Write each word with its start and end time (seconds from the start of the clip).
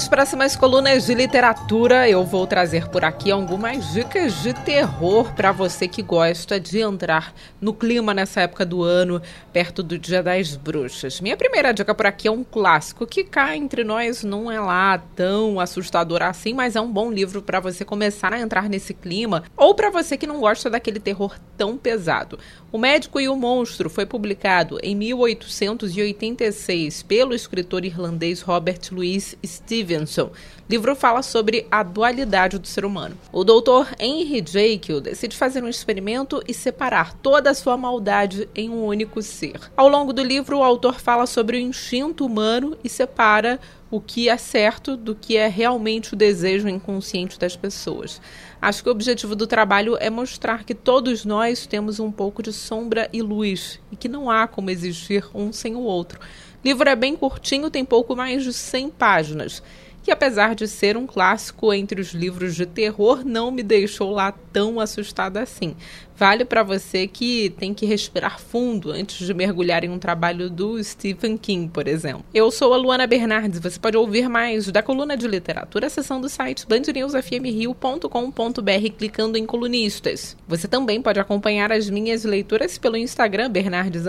Nas 0.00 0.08
próximas 0.08 0.56
colunas 0.56 1.04
de 1.04 1.12
literatura, 1.12 2.08
eu 2.08 2.24
vou 2.24 2.46
trazer 2.46 2.88
por 2.88 3.04
aqui 3.04 3.30
algumas 3.30 3.92
dicas 3.92 4.42
de 4.42 4.54
terror 4.54 5.30
para 5.34 5.52
você 5.52 5.86
que 5.86 6.00
gosta 6.00 6.58
de 6.58 6.80
entrar 6.80 7.34
no 7.60 7.74
clima 7.74 8.14
nessa 8.14 8.40
época 8.40 8.64
do 8.64 8.82
ano, 8.82 9.20
perto 9.52 9.82
do 9.82 9.98
Dia 9.98 10.22
das 10.22 10.56
Bruxas. 10.56 11.20
Minha 11.20 11.36
primeira 11.36 11.74
dica 11.74 11.94
por 11.94 12.06
aqui 12.06 12.28
é 12.28 12.30
um 12.30 12.42
clássico 12.42 13.06
que 13.06 13.22
cá 13.22 13.54
entre 13.54 13.84
nós 13.84 14.24
não 14.24 14.50
é 14.50 14.58
lá 14.58 14.96
tão 15.14 15.60
assustador 15.60 16.22
assim, 16.22 16.54
mas 16.54 16.76
é 16.76 16.80
um 16.80 16.90
bom 16.90 17.12
livro 17.12 17.42
para 17.42 17.60
você 17.60 17.84
começar 17.84 18.32
a 18.32 18.40
entrar 18.40 18.70
nesse 18.70 18.94
clima, 18.94 19.44
ou 19.54 19.74
para 19.74 19.90
você 19.90 20.16
que 20.16 20.26
não 20.26 20.40
gosta 20.40 20.70
daquele 20.70 20.98
terror 20.98 21.36
tão 21.58 21.76
pesado. 21.76 22.38
O 22.72 22.78
Médico 22.78 23.20
e 23.20 23.28
o 23.28 23.36
Monstro 23.36 23.90
foi 23.90 24.06
publicado 24.06 24.78
em 24.82 24.94
1886 24.94 27.02
pelo 27.02 27.34
escritor 27.34 27.84
irlandês 27.84 28.40
Robert 28.40 28.80
Louis 28.90 29.36
Stevenson. 29.44 29.89
O 29.96 30.30
livro 30.68 30.94
fala 30.94 31.22
sobre 31.22 31.66
a 31.70 31.82
dualidade 31.82 32.58
do 32.58 32.66
ser 32.66 32.84
humano. 32.84 33.16
O 33.32 33.42
doutor 33.42 33.88
Henry 33.98 34.44
Jekyll 34.46 35.00
decide 35.00 35.36
fazer 35.36 35.64
um 35.64 35.68
experimento 35.68 36.42
e 36.46 36.54
separar 36.54 37.14
toda 37.14 37.50
a 37.50 37.54
sua 37.54 37.76
maldade 37.76 38.48
em 38.54 38.70
um 38.70 38.84
único 38.84 39.20
ser. 39.20 39.58
Ao 39.76 39.88
longo 39.88 40.12
do 40.12 40.22
livro, 40.22 40.58
o 40.58 40.62
autor 40.62 41.00
fala 41.00 41.26
sobre 41.26 41.56
o 41.56 41.60
instinto 41.60 42.24
humano 42.24 42.76
e 42.84 42.88
separa 42.88 43.58
o 43.90 44.00
que 44.00 44.28
é 44.28 44.36
certo 44.36 44.96
do 44.96 45.16
que 45.16 45.36
é 45.36 45.48
realmente 45.48 46.14
o 46.14 46.16
desejo 46.16 46.68
inconsciente 46.68 47.38
das 47.38 47.56
pessoas. 47.56 48.20
Acho 48.62 48.82
que 48.82 48.88
o 48.88 48.92
objetivo 48.92 49.34
do 49.34 49.46
trabalho 49.46 49.96
é 49.98 50.08
mostrar 50.08 50.64
que 50.64 50.74
todos 50.74 51.24
nós 51.24 51.66
temos 51.66 51.98
um 51.98 52.12
pouco 52.12 52.42
de 52.42 52.52
sombra 52.52 53.08
e 53.12 53.20
luz 53.20 53.80
e 53.90 53.96
que 53.96 54.08
não 54.08 54.30
há 54.30 54.46
como 54.46 54.70
existir 54.70 55.24
um 55.34 55.52
sem 55.52 55.74
o 55.74 55.80
outro. 55.80 56.20
O 56.62 56.68
livro 56.68 56.88
é 56.88 56.94
bem 56.94 57.16
curtinho, 57.16 57.70
tem 57.70 57.84
pouco 57.84 58.14
mais 58.14 58.44
de 58.44 58.52
100 58.52 58.90
páginas 58.90 59.62
que 60.02 60.10
apesar 60.10 60.54
de 60.54 60.66
ser 60.66 60.96
um 60.96 61.06
clássico 61.06 61.72
entre 61.72 62.00
os 62.00 62.12
livros 62.12 62.54
de 62.54 62.66
terror, 62.66 63.24
não 63.24 63.50
me 63.50 63.62
deixou 63.62 64.10
lá 64.10 64.32
tão 64.52 64.80
assustada 64.80 65.42
assim. 65.42 65.74
Vale 66.16 66.44
para 66.44 66.62
você 66.62 67.06
que 67.06 67.48
tem 67.58 67.72
que 67.72 67.86
respirar 67.86 68.38
fundo 68.38 68.90
antes 68.90 69.26
de 69.26 69.32
mergulhar 69.32 69.84
em 69.84 69.88
um 69.88 69.98
trabalho 69.98 70.50
do 70.50 70.82
Stephen 70.84 71.38
King, 71.38 71.70
por 71.70 71.88
exemplo. 71.88 72.22
Eu 72.34 72.50
sou 72.50 72.74
a 72.74 72.76
Luana 72.76 73.06
Bernardes, 73.06 73.58
você 73.58 73.78
pode 73.78 73.96
ouvir 73.96 74.28
mais 74.28 74.70
da 74.70 74.82
coluna 74.82 75.16
de 75.16 75.26
literatura 75.26 75.86
acessando 75.86 76.26
o 76.26 76.30
site 76.30 76.66
bandnewsfmrio.com.br 76.68 78.90
clicando 78.98 79.38
em 79.38 79.46
colunistas. 79.46 80.36
Você 80.46 80.68
também 80.68 81.00
pode 81.00 81.18
acompanhar 81.18 81.72
as 81.72 81.88
minhas 81.88 82.24
leituras 82.24 82.76
pelo 82.76 82.98
Instagram 82.98 83.50
Bernardes 83.50 84.04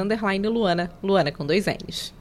Luana, 0.52 0.92
Luana 1.02 1.32
com 1.32 1.46
dois 1.46 1.66
N's. 1.66 2.21